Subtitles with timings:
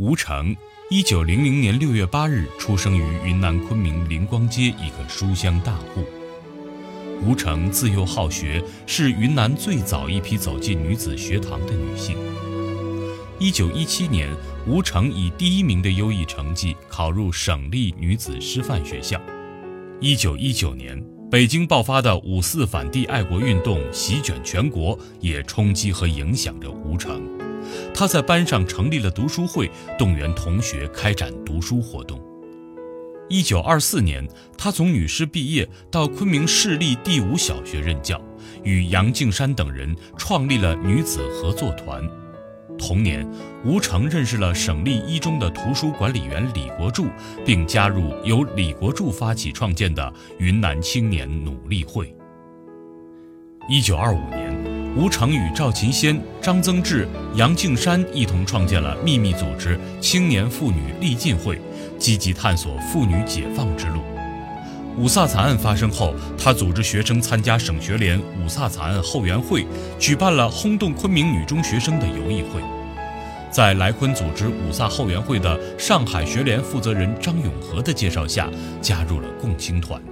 [0.00, 0.56] 吴成，
[0.88, 6.06] 一九零零年六月八日出生于云南昆明灵光街一个书香大户。
[7.22, 12.16] 吴成自幼好学，是云南最早一批走进女子学堂的女性。
[13.38, 14.34] 一九一七年，
[14.66, 19.20] 吴成以第一名的优异成绩考入省立女子师范学校。
[20.00, 20.98] 一九一九年，
[21.30, 27.20] 北京爆发的五四反帝爱国运动席卷全国，也冲击和影响着吴成。
[27.94, 32.20] 他在班上成立了读书会，动员同学开展读书活动。
[33.28, 34.26] 一九二四年，
[34.58, 38.20] 他从女师毕业，到昆明市立第五小学任教，
[38.64, 42.02] 与杨敬山等人创立了女子合作团。
[42.76, 43.24] 同年，
[43.64, 47.06] 吴成认识了省立一中的图书管理员李国柱，
[47.44, 52.12] 并加入由李国柱发起创建的云南青年努力会。
[53.68, 54.49] 一九二五年，
[54.96, 61.60] 吴成与赵琴仙、张增志、杨敬山一同创建了秘密组织青年妇女励进会，
[61.96, 64.00] 积极探索妇女解放之路。
[64.96, 69.64] 五卅惨案发生后，他组织学生参加省学联五卅惨案后援会，
[69.98, 72.60] 举办了轰动昆明女中学生的游艺会。
[73.52, 78.50] 在来昆组织五卅后援会的上海学联负责人张永和的介绍下，
[78.82, 80.02] 加入了共青团。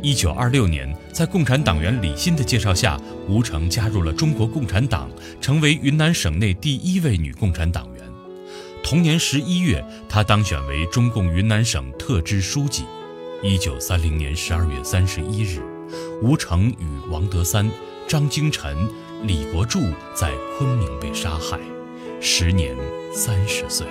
[0.00, 5.10] 一九二六年，在共产党员李欣的介绍下，吴成加入了中国共产党，
[5.40, 8.04] 成为云南省内第一位女共产党员。
[8.82, 12.84] 同年十一月，她当选为中共云南省特支书记。
[13.42, 15.60] 一九三零年十二月三十一日，
[16.22, 17.68] 吴成与王德三、
[18.06, 18.88] 张经晨、
[19.24, 19.80] 李国柱
[20.14, 21.58] 在昆明被杀害，
[22.20, 22.76] 时年
[23.12, 23.86] 三十岁。